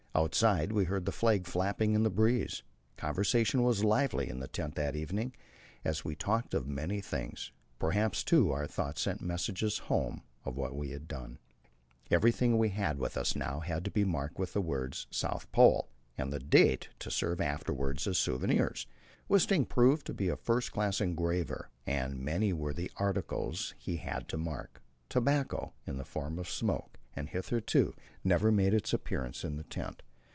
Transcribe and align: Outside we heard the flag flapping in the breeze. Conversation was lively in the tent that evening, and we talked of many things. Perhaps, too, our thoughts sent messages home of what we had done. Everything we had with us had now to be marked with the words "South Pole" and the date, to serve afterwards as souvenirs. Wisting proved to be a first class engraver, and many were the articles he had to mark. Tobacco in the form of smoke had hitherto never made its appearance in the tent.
Outside 0.13 0.73
we 0.73 0.83
heard 0.83 1.05
the 1.05 1.13
flag 1.13 1.47
flapping 1.47 1.93
in 1.93 2.03
the 2.03 2.09
breeze. 2.09 2.63
Conversation 2.97 3.63
was 3.63 3.81
lively 3.85 4.27
in 4.27 4.41
the 4.41 4.47
tent 4.49 4.75
that 4.75 4.93
evening, 4.93 5.33
and 5.85 6.01
we 6.03 6.15
talked 6.15 6.53
of 6.53 6.67
many 6.67 6.99
things. 6.99 7.53
Perhaps, 7.79 8.25
too, 8.25 8.51
our 8.51 8.67
thoughts 8.67 8.99
sent 9.03 9.21
messages 9.21 9.77
home 9.77 10.21
of 10.43 10.57
what 10.57 10.75
we 10.75 10.89
had 10.89 11.07
done. 11.07 11.39
Everything 12.11 12.57
we 12.57 12.69
had 12.69 12.99
with 12.99 13.15
us 13.15 13.31
had 13.35 13.39
now 13.39 13.61
to 13.79 13.89
be 13.89 14.03
marked 14.03 14.37
with 14.37 14.51
the 14.51 14.59
words 14.59 15.07
"South 15.11 15.49
Pole" 15.53 15.87
and 16.17 16.33
the 16.33 16.39
date, 16.39 16.89
to 16.99 17.09
serve 17.09 17.39
afterwards 17.39 18.05
as 18.05 18.17
souvenirs. 18.17 18.87
Wisting 19.29 19.65
proved 19.65 20.05
to 20.07 20.13
be 20.13 20.27
a 20.27 20.35
first 20.35 20.73
class 20.73 20.99
engraver, 20.99 21.69
and 21.87 22.19
many 22.19 22.51
were 22.51 22.73
the 22.73 22.91
articles 22.97 23.73
he 23.77 23.95
had 23.95 24.27
to 24.27 24.37
mark. 24.37 24.81
Tobacco 25.07 25.71
in 25.87 25.95
the 25.95 26.03
form 26.05 26.37
of 26.37 26.49
smoke 26.49 26.97
had 27.15 27.27
hitherto 27.29 27.93
never 28.23 28.53
made 28.53 28.73
its 28.73 28.93
appearance 28.93 29.43
in 29.43 29.57
the 29.57 29.63
tent. 29.63 30.01